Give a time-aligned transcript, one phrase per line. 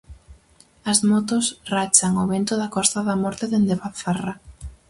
[0.91, 4.33] As motos rachan o vento da Costa da Morte dende Bazarra.